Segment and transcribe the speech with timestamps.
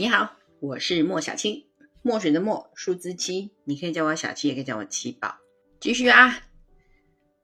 [0.00, 1.66] 你好，我是莫小七，
[2.02, 5.38] 墨水的墨，数字七，你可以叫我小七，也可以叫我七宝。
[5.80, 6.44] 继续啊，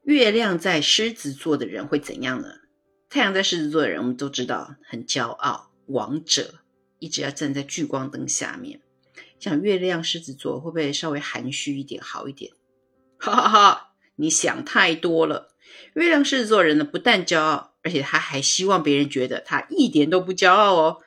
[0.04, 2.46] 月亮在狮子座的人会怎样呢？
[3.11, 6.61] 太阳在狮子座的人，我们都知道很骄傲，王者，
[7.01, 8.80] 一直要站在聚光灯下面。
[9.40, 12.52] 像月亮狮子座会不会稍微含蓄一点，好一点？
[13.19, 15.57] 哈哈哈，你想太多了。
[15.94, 21.01] 月亮狮子座人呢，不但骄傲，而且他还希望别人觉得他一点都不骄傲哦。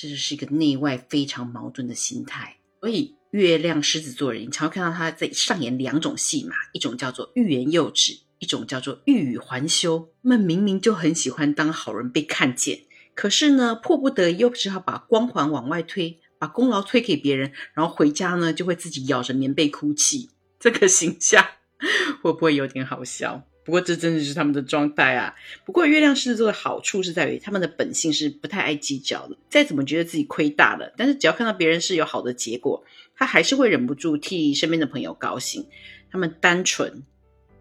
[0.00, 2.56] 这就是一个内外非常矛盾的心态。
[2.80, 10.08] 所以，月亮狮子座人，你常会看到他在上演两种戏码：一种叫做欲言又止，一种叫做欲语还休。
[10.22, 12.80] 他们明明就很喜欢当好人被看见，
[13.14, 20.30] 可是呢，迫不得已又只好把光环往外推，把功劳推给别人，然后回家呢就会自己咬着棉被哭泣。
[20.58, 21.44] 这个形象
[22.22, 23.46] 会不会有点好笑？
[23.70, 25.32] 不过这真的是他们的状态啊。
[25.64, 29.36] 不过月亮狮子座的好处是在于，他们的本性是不太爱计较的。
[29.48, 35.64] 再怎么觉得自己亏大了，但是只要看到别人是有好的结果，他还是会忍不住替身边的朋友高兴。
[36.10, 37.04] 他们单纯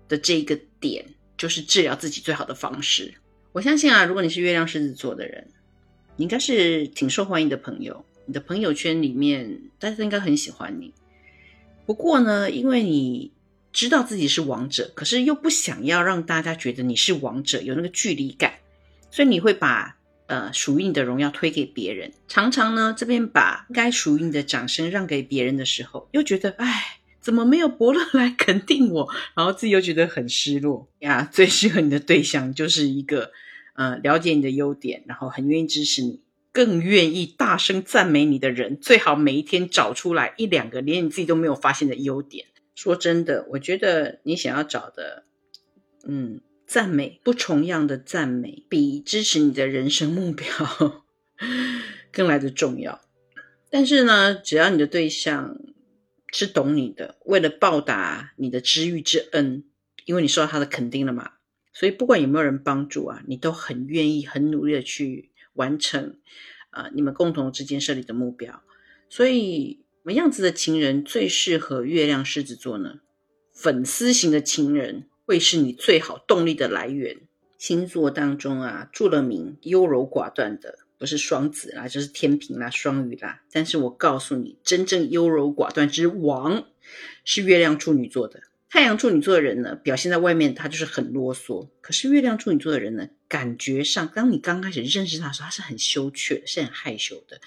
[0.08, 1.06] 的这一个点，
[1.38, 3.14] 就是治疗自己最好的方式。
[3.52, 5.48] 我相信啊，如果你是月亮狮子座的人，
[6.16, 8.04] 你应该是挺受欢迎的朋友。
[8.26, 10.92] 你的朋友圈里面，大家应该很喜欢你。
[11.86, 13.32] 不过呢，因为你。
[13.72, 18.54] 知道自己是王者，可是又不想要让大家觉得你是王者，有那个距离感，
[19.12, 22.12] 所以你会把呃属于你的荣耀推给别人。
[22.28, 29.08] 常常呢，这边把该属于你的掌声让给别人的时候，又觉得哎，怎么没有伯乐来肯定我？
[29.36, 31.30] 然后自己又觉得很失落呀。
[31.32, 33.32] 最适合你的对象就是一个
[33.76, 38.80] 呃了解你的优点，然后很愿意支持你，更愿意大声赞美你的人。
[38.82, 42.48] 最好每一天找出来一两个连你自己都没有发现的优点。
[42.82, 45.26] 说真的，我觉得你想要找的，
[46.08, 50.48] 嗯，赞美不重样的赞美，比支持你的人生目标
[52.10, 53.02] 更来的重要。
[53.70, 55.60] 但是呢，只要你的对象
[56.32, 59.66] 是懂你的，为了报答你的知遇之恩，
[60.06, 61.32] 因为你受到他的肯定了嘛，
[61.74, 66.18] 所以不管有没有人帮助啊，你都很愿意、很努力的去完成
[66.70, 68.64] 啊你们共同之间设立的目标，
[69.10, 69.84] 所以。
[70.10, 72.96] 什么样子的情人最适合月亮狮子座呢？
[73.54, 77.18] 粉丝型的情人会是你最好动力的来源。
[77.60, 83.44] 星座当中啊，著了名优柔寡断的不是双子啦，就是天平啦、双鱼啦。
[83.52, 86.66] 但是我告诉你，真正优柔寡断之王
[87.24, 88.42] 是月亮处女座的。
[88.68, 91.70] 太阳处女座的人呢，表现在外面他就是很啰嗦。
[91.82, 97.40] 可是月亮处女座的人呢，感觉上当你刚开始认识他的时候，他是很羞怯，是很害羞的。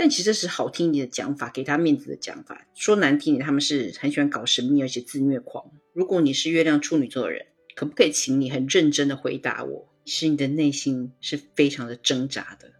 [0.00, 2.66] 但其实是好听一点的讲法，给他面子的讲法。
[2.74, 5.70] 说难听点，他们是很喜欢搞神秘，而且自虐狂。
[5.92, 9.92] 如果你是月亮处女座的人，可不可以请你很认真的回答我？
[10.06, 12.72] 是你的内心是非常的挣扎的，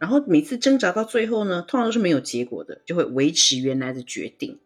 [0.00, 4.58] 然后每次挣扎到最后呢，通常都是没有结果的，就会维持原来的决定。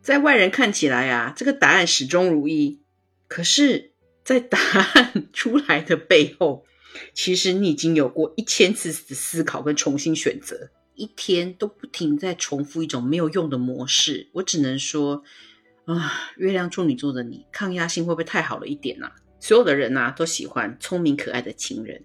[0.00, 2.80] 在外人看起来啊，这个答案始终如一。
[3.28, 3.92] 可是，
[4.24, 6.64] 在答案出来的背后，
[7.12, 10.70] 其实你已经有过一千次的思考跟重新选择。
[10.94, 15.22] 一天都不停在重复一种没有用的模式，我只能说，
[15.84, 19.10] 啊，月亮处女座的你，抗压性会不会太好了一点呢？
[19.40, 22.02] 所有的人呐，都喜欢聪明可爱的情人，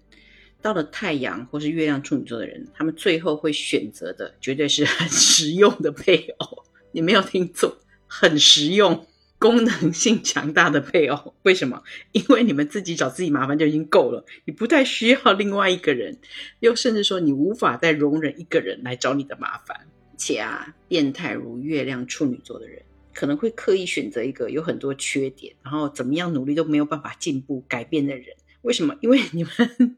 [0.60, 6.64] 到了太阳或是月亮处女座的人，他们最后会选择的，绝对是很实用的配偶。
[6.92, 9.06] 你没有听错，很实用。
[9.40, 11.82] 功能性强大的配偶，为什么？
[12.12, 16.18] 因为你们自己找自己麻烦就已经够了，你不太需要另外一个人，
[16.60, 19.88] 又甚至说你无法再容忍一个人来找你的麻烦。
[20.18, 22.82] 且啊，变态如月亮处女座的人，
[23.14, 28.26] 可能会刻意选择一个有很多缺点，然后怎么样努力都没有办法进步改变的人。
[28.60, 28.94] 为什么？
[29.00, 29.96] 因为你们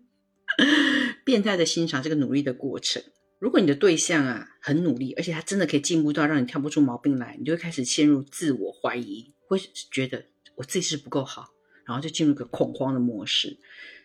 [1.27, 3.03] 变态的欣赏这个努力的过程。
[3.43, 9.59] 如果你的对象啊很努力，而且他真的可以进步到让你挑不出毛病来，你就会开始陷入自我怀疑，会
[9.91, 11.49] 觉得我自己是不够好，
[11.85, 13.59] 然后就进入一个恐慌的模式。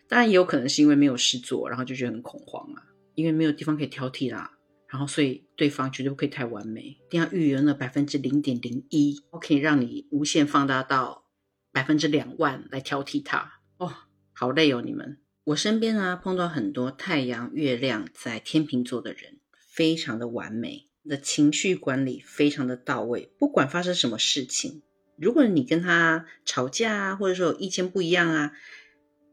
[0.08, 2.82] 当然也有可能是因为没有事做，然后就觉得很恐慌啊，
[3.14, 4.58] 因为没有地方可以挑剔啦。
[4.88, 11.26] 然后所以对方绝对不可以太完美，一定要预留那百分之零点零一，可以让你无限放大到
[11.70, 13.60] 百分之两万来挑剔他。
[13.76, 13.94] 哦，
[14.32, 15.18] 好累哦，你们。
[15.48, 19.38] 我身边啊，碰到很多太阳、月亮在天秤座的人，
[19.70, 23.32] 非常的完美，的情绪管理非常的到位。
[23.38, 24.82] 不管发生什么事情，
[25.16, 28.52] 如果你跟他吵架啊，或者说意见不一样啊，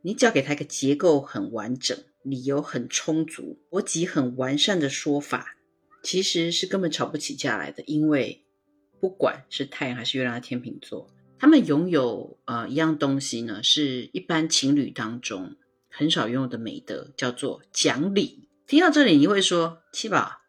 [0.03, 5.57] 你只要给他一个结构很完整、理由很充足、逻辑很完善的说法，
[6.01, 7.83] 其实是根本吵不起架来的。
[7.87, 8.45] 因为
[9.01, 15.57] 不管是太阳还是月亮的天秤座，他们拥有呃一样东西呢，是一般情侣当中。
[15.97, 18.49] 很少拥有的美德叫做讲理。
[18.67, 20.41] 听到这里，你会说七宝，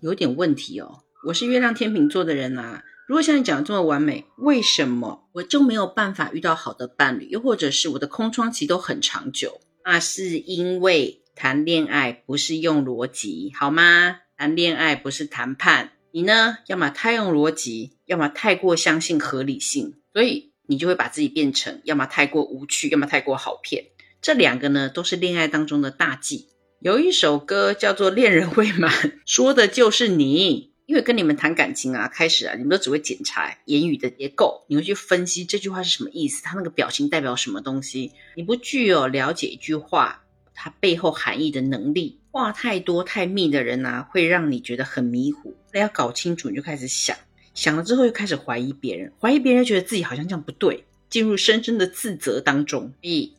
[0.00, 1.04] 有点问题哦。
[1.28, 7.28] 我是月亮天秤座的人啊，如果像你讲的这么完美，为什么我就没有办法遇到好的伴侣？
[7.28, 9.60] 又或者是我的空窗期都很长久？
[9.84, 14.22] 那是因为谈恋爱不是用逻辑，好吗？
[14.36, 15.92] 谈恋爱不是谈判。
[16.10, 23.84] 你呢，要么太用逻辑，要么太过相信合理性，所以你就会把自己变成要么太过无趣，要么太过好骗。
[24.20, 26.48] 这两个呢，都是恋爱当中的大忌。
[26.80, 28.92] 有一首歌叫做《恋人未满》，
[29.26, 30.68] 说的就是你。
[30.86, 38.12] 因为跟你们谈感情啊，开始啊，你们都只会检查言语的结构，你会去分析这句话是什么意思，它那个表情代表什么东西。
[38.34, 40.24] 你不具有了解一句话
[40.54, 45.54] 它背后含义的能力，话太多太密的人啊，会让你觉得很迷糊。
[45.74, 47.14] 那要搞清楚，你就开始想，
[47.52, 52.94] 想了之后又开始怀疑别人，怀疑别人觉得自己好像这样不对，进入深深的自责当中。
[53.02, 53.34] 一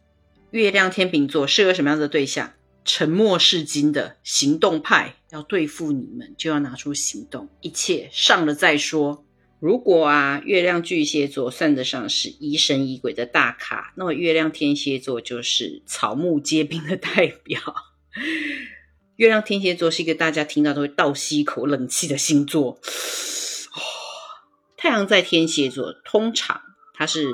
[0.51, 2.53] 月亮天秤座适合什么样的对象？
[2.85, 9.25] 沉默是金的行动派，要对付你们就要拿出行动，一切上了再说。
[9.59, 17.59] 如果啊，月亮巨蟹座算得上是疑神疑鬼的大咖，那么月亮天蝎座就是草木皆兵的代表。
[19.17, 22.79] 月亮天蝎座是一个大家听到都会倒吸一口冷气的星座。
[24.77, 26.61] 太阳在天蝎座，通常
[26.95, 27.27] 它是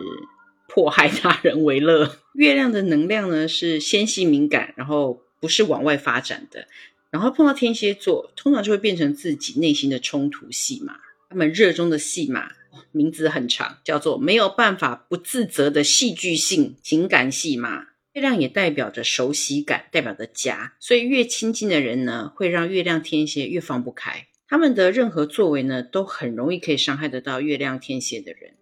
[0.76, 2.20] 迫害他人为乐。
[2.34, 5.24] 月亮的能量呢是纤细敏感，然后。
[5.42, 6.68] 不是往外发展的，
[7.12, 10.96] 然后碰到天蝎座，通常就会变成自己内心的冲突戏码。
[11.30, 12.50] 他们热衷的戏码
[12.92, 17.90] 名字很长，叫做没有办法不自责的戏剧性情感戏码。
[18.14, 24.26] 月亮也代表着熟悉感，代表着家，所以越亲近的人呢，会让月亮天蝎越放不开。
[24.48, 28.56] 他们的任何作为呢，都很容易可以伤害得到月亮天蝎的人。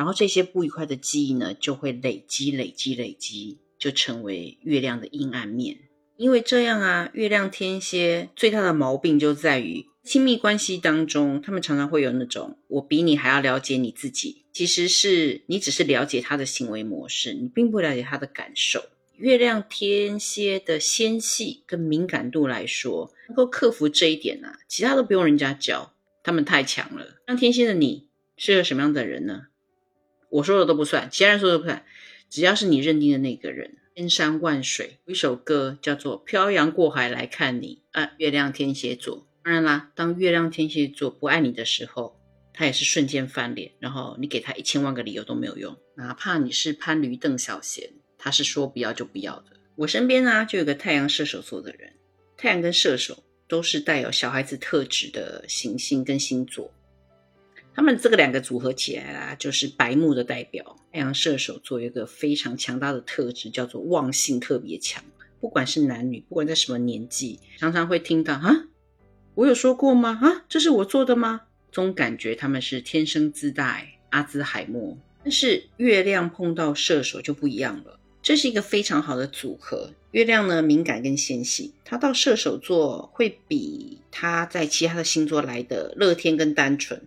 [0.00, 5.76] 然后这些不愉快的记忆呢，就会累积、累积、累积，就成为月亮的阴暗面。
[6.16, 18.82] 因为这样啊，月亮天蝎最大的毛病就在于亲密关系当中，他们常常会有那种我比你还要了解你自己，其实是你只是了解他的行为模式，你并不了解他的感受。
[19.18, 25.92] 月亮天蝎的纤细跟敏感度来说，能够克服这一点啊，其他都不用人家教，
[26.22, 27.18] 他们太强了。
[27.26, 28.08] 像天蝎的你
[28.38, 29.48] 是个什么样的人呢？
[30.30, 31.84] 我说的都不算，其他人说的不算，
[32.30, 33.76] 只要是你认定的那个人。
[33.96, 39.26] 千山万水，有一首歌叫做《漂洋过海来看你》啊，月亮天蝎座。
[39.44, 42.18] 当然啦，当月亮天蝎座不爱你的时候，
[42.54, 45.76] 他也是瞬间翻脸，然后你给他一千万个理由都没有用。
[45.96, 49.56] 哪怕你是潘驴邓小闲，他是说不要就不要的。
[49.76, 51.92] 我身边呢，就有个太阳射手座的人，
[52.38, 56.72] 太阳跟射手都是带有小孩子特质的行星跟星座。
[57.80, 60.76] 他们这个两个组合起来啦，就是白木的代表。
[60.92, 65.02] 太阳射手座有一个非常强大的特质，叫做忘性特别强。
[65.40, 68.66] 不管是男女，不管在什么年纪，常常会听到啊，
[69.34, 70.18] 我有说过吗？
[70.20, 71.40] 啊，这是我做的吗？
[71.72, 74.98] 总感觉他们是天生自带阿兹海默。
[75.24, 79.94] 但是月亮碰到射手就不一样了，这是一个非常好的组合。
[80.10, 87.02] 月亮呢敏感跟纤细，它到射手座会比它在其他的星座来的乐天跟单纯。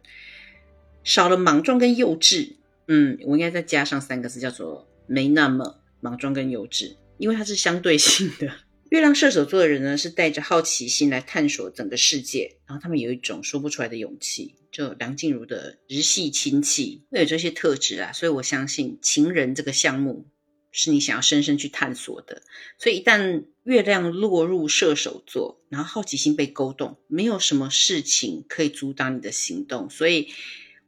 [1.04, 2.54] 少了莽撞跟幼稚，
[2.88, 8.52] 嗯，我应该再加上三个字，叫做没那么莽撞跟幼稚，因为它是相对性的。
[8.90, 20.28] 月亮射手座的人呢，是带着好奇心来探索整个世界，然后他们有一种说不出来的勇气，就梁静茹的直系亲戚会有这些特质啊，所以我相信情人这个项目
[20.72, 22.44] 是你想要深深去探索的。
[22.78, 30.28] 所以一旦月亮落入射手座，然后好奇心被勾动，没有什么事情可以阻挡你的行动，所以。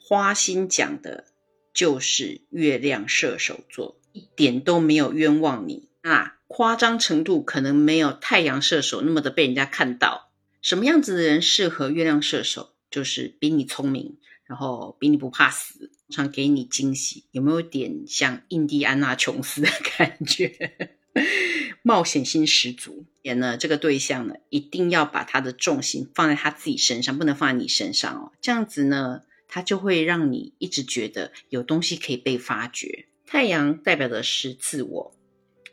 [0.07, 1.25] 花心讲的
[1.73, 6.37] 就是月亮射手座，一点都没有冤枉你啊！
[6.45, 10.29] 夸张程度可能没有太阳射手那么的被人家看到。
[10.61, 12.75] 什么样子的人适合月亮射手？
[12.91, 17.23] 就是比你聪明，然后比你不怕死，常给你惊喜。
[17.31, 20.93] 有没有点像印第安纳琼斯的感觉？
[21.81, 23.05] 冒险心十足。
[23.23, 28.31] 也呢，这个对象呢，一定要把他的重心放在他自己身上，不能放在你身上哦。
[28.39, 29.23] 这样子呢？
[29.47, 33.07] 它就会让你一直觉得有东西可以被发掘。
[33.25, 35.15] 太阳代表的是自我。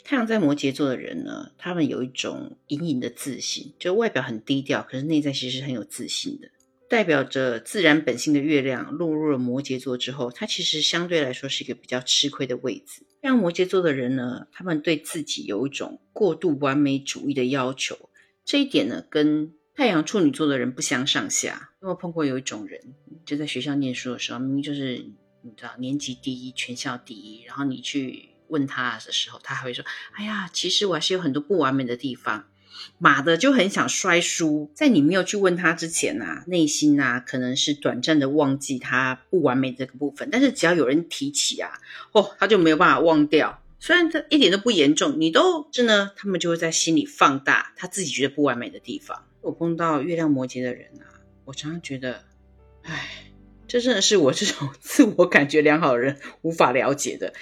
[0.04, 6.48] 太阳在摩羯座的人呢，他们有一种隐隐的自信，就外表很低调，可是内在其实很有自信的。
[6.88, 13.06] 代表着自然本性的月亮落入了摩羯座之后，它其实相对来说是一个比较吃亏的位置。
[13.20, 18.10] 让摩羯座的人呢，他们对自己有一种过度完美主义的要求，
[18.44, 21.70] 这一点呢，跟太阳处女座的人不相上下。
[21.82, 22.80] 因为碰过有一种人，
[23.24, 25.04] 就在学校念书的时候，明明就是
[25.42, 32.48] 你知道年级第一、全校第一，然后你去问他的时候，他还会说：“哎呀，其实我还是有很多不完美的地方。”
[32.98, 41.70] 马的就很想摔书，在你没有去问他之前啊，内心啊可能是短暂的忘记他不完美这个部分，但是只要有人提起啊，
[42.12, 43.62] 哦，他就没有办法忘掉。
[43.78, 49.22] 虽然他一点都不严重，你都是呢，他们就会在心里放大他自己觉得不完美的地方。
[49.42, 52.25] 我碰到月亮摩羯的人啊，我常常觉得，
[52.82, 53.08] 唉，
[53.66, 57.34] 这真的是我这种 自我感觉良好的人无法了解的，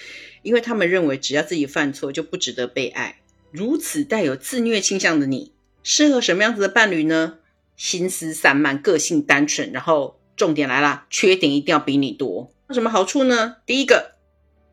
[0.42, 3.20] 因为他们认为只要自己犯错就不值得被爱。
[3.50, 5.52] 如此带有自虐倾向的你，
[5.82, 7.38] 适合什么样子的伴侣呢？
[7.76, 12.52] 心思散漫，个性单纯，然后重点来了，缺点一定要比你多。
[12.68, 13.56] 有什么好处呢？
[13.66, 14.16] 第一个，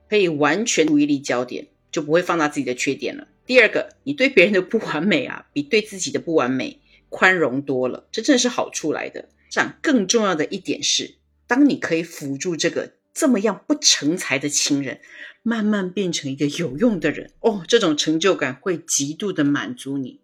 [0.09, 3.27] 可以完全注意力焦点，就不会放大自己的缺点了。
[3.45, 9.29] 第二个，你对别人的不完美啊，比对自己的不完美宽容多了，这真的是好处来的。
[9.49, 11.15] 这样更重要的一点是，
[11.47, 12.93] 当你可以辅助这个。
[13.19, 14.99] 这么样不成才的亲人，
[15.41, 20.21] 慢慢变成一个有用的人哦，这种成就感会极度的满足你，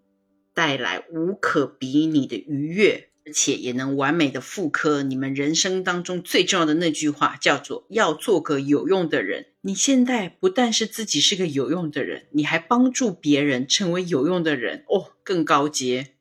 [0.53, 9.47] 带来无可比拟的愉悦，而且也能完美的复刻你们人生当中最重要的那句话，叫做要做个有用的人。
[9.61, 16.12] 你现在不但是自己是个有用的人，你还帮助别人成为有用的人哦，更高阶。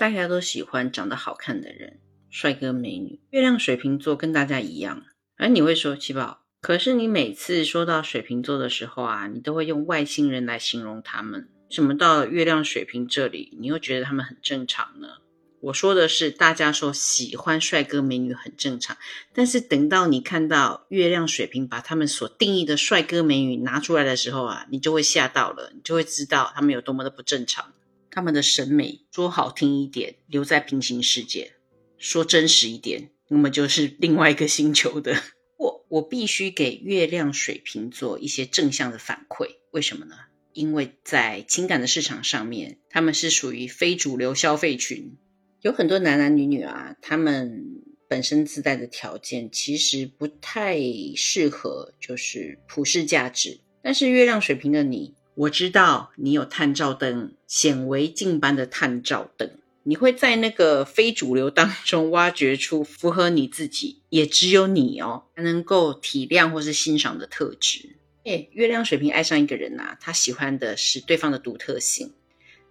[0.00, 1.98] 大家都喜欢长得好看的人，
[2.30, 3.20] 帅哥美女。
[3.28, 5.04] 月亮水瓶座跟大家一样。
[5.36, 11.50] 而你会说七宝，可是你每次说到水瓶座的时候啊，你都会用外星人来形容他们。
[11.70, 15.18] 怎么到月亮水瓶这里，你又觉得他们很正常呢？
[15.60, 18.96] 我说的是，大家说喜欢帅哥美女很正常，
[19.34, 27.74] 但是等到你看到月亮水瓶把他们所定义的帅哥美女拿出来的时候啊，你就会吓到了，你就会知道他们有多么的不正常。
[28.10, 31.52] 他们的审美说好听一点，留在平行世界；
[31.98, 33.10] 说真实一点。
[33.28, 35.14] 那么就是另外一个星球的
[35.56, 39.56] 我，我必须给月亮水瓶座一些正向的反馈。
[39.70, 40.16] 为什么呢？
[40.52, 45.16] 因为在情感的市场上面，他们是属于非主流消费群，
[45.60, 47.64] 有很多男男女女啊，他们
[48.08, 50.76] 本身自带的条件其实不太
[51.14, 53.60] 适合，就是普世价值。
[53.80, 59.50] 但是月亮水瓶的你，我知道你有探照灯，显微镜般的探照灯。
[59.82, 67.96] 你会在那个非主流当中挖掘出符合你自己，也只有你哦，才能够体谅或是欣赏的特质。
[68.24, 72.12] 哎，月亮水瓶爱上一个人呐，他喜欢的是对方的独特性，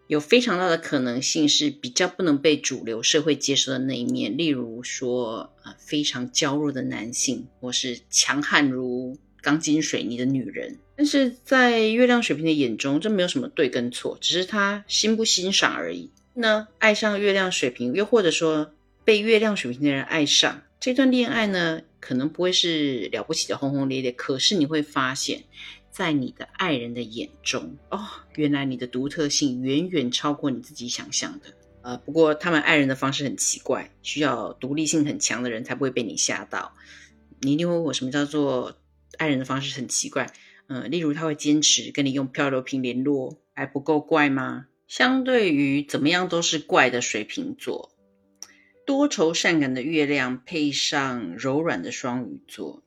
[0.08, 10.78] 有非常大的可能性是比较不能被主流社会接受的那一面，例如说，呃，非常娇弱的男性，或是强悍如钢筋水泥的女人。
[10.96, 16.12] 但是在月亮水瓶的眼中，这没有什么对跟错，只是他欣不欣赏而已。
[16.34, 24.12] 那，爱上月亮水瓶，又或者说被月亮水瓶的人爱上这段恋爱呢，可能不会是了不起的轰轰烈烈。
[24.12, 25.44] 可是你会发现，
[25.90, 28.06] 在你的爱人的眼中，哦，
[28.36, 31.54] 原来你的独特性远远超过你自己想象的。
[31.82, 36.74] 呃，不过他们爱人的方式很奇怪，需要独立性很强的人才不会被你吓到。
[37.42, 38.76] 你一定问我什么叫做
[39.20, 40.32] 爱人的方式很奇怪？
[40.68, 44.68] 嗯，例如他会坚持跟你用漂流瓶联络，还不够怪吗？
[44.88, 47.92] 相对于怎么样都是怪的水瓶座，
[48.86, 52.82] 多愁善感的月亮配上柔软的双鱼座，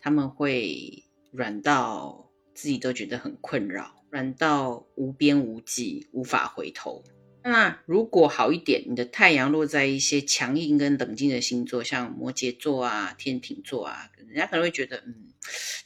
[0.00, 7.02] 他们会软到自己都觉得很困扰，软到无边无际，无法回头。
[7.48, 15.28] 那如果好一点，你的太阳落在一些强硬跟冷静的星座，像摩羯座啊、天秤座啊，人家可能会觉得，嗯，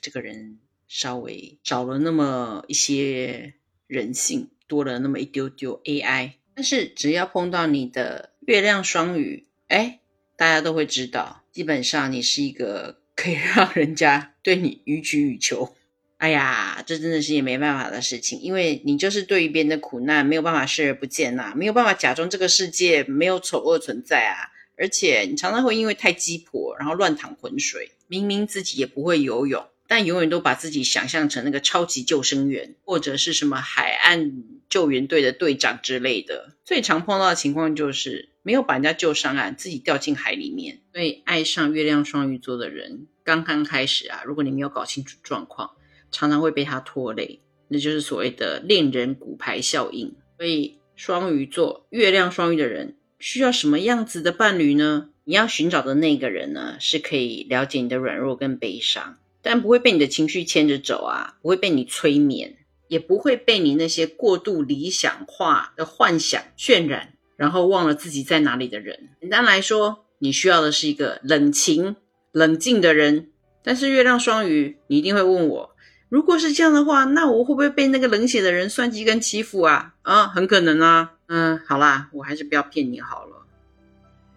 [0.00, 3.54] 这个人稍微少了那么一些
[3.86, 4.50] 人性。
[4.70, 9.98] 多了那么一丢丢 AI，但是只要碰到你的月亮双鱼，哎，
[10.36, 15.74] 大家都会知道，基本上你是一个可以让人家对你予取予求。
[16.20, 29.64] 哎呀，这真的是也没办法的事情，因为你就是对于别人的苦难没有办法视而不见呐，没有办法假装这个世界没有丑恶存在啊，而且你常常会因为太鸡婆，然后乱淌浑水，明明自己也不会游泳。
[29.88, 36.54] 但永远都把自己想象成那个超级救生员，或者是什么海岸救援队的队长之类的。
[36.64, 40.82] 最常碰到的情况就是没有把人家救上岸，自己掉进海里面。
[40.92, 45.70] 所以爱上月亮双鱼座的人，刚刚开始啊，如果你没有搞清楚状况，
[46.10, 50.14] 常常会被他拖累，那就是所谓的恋人骨牌效应。
[50.36, 55.10] 所以双鱼座月亮双鱼的人需要什么样子的伴侣呢？
[55.24, 59.18] 你要寻找的那个人呢，是可以了解你的软弱跟悲伤。
[59.42, 62.56] 但不会被你的情绪牵着走啊，不会被你催眠，
[62.88, 69.08] 也不会被你那些过度理想化的幻想渲染，然后忘了自己在哪里的人。
[69.20, 71.96] 简单来说，你需要的是一个冷情、
[72.32, 73.28] 冷静的人。
[73.62, 75.69] 但是月亮双鱼，你一定会问我，
[76.10, 79.94] 如果是这样的话，那我会不会被那个冷血的人算计跟欺负啊？
[80.02, 81.12] 啊，很可能啊。
[81.28, 83.46] 嗯，好啦，我还是不要骗你好了。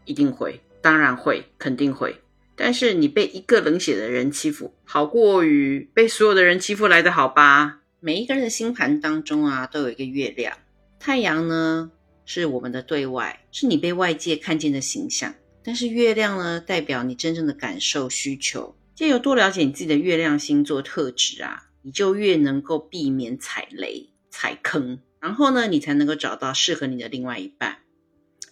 [0.05, 2.21] 一定会，当然会，肯定会。
[2.55, 7.79] 但是你被一个冷血的人欺负，好过于被所有的人欺负来的好吧？
[7.99, 10.55] 每一个人的星盘当中啊，都有一个月亮，
[10.99, 11.89] 太阳呢
[12.27, 15.33] 是我们的对外，是你被外界看见的形象。
[15.63, 18.75] 但是月亮呢，代表你真正的感受需求。
[18.95, 27.79] 借由多了解你自己的月亮星座特质啊，你就越能够避免踩雷、踩坑，然后呢，你才能够找到适合你的另外一半。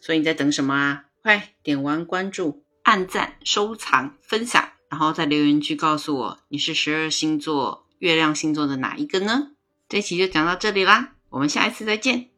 [0.01, 1.05] 所以你在等什么啊？
[1.21, 9.51] 快点完关注、按赞、收藏、分享，然后在留言区告诉我你是十二星座月亮星座的哪一个呢？
[9.88, 12.30] 这期就讲到这里啦，我们下一次再见。